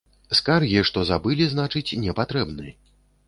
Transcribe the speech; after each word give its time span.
Скаргі, 0.37 0.79
што 0.89 1.03
забылі, 1.09 1.45
значыць, 1.53 1.97
не 2.05 2.17
патрэбны. 2.21 2.73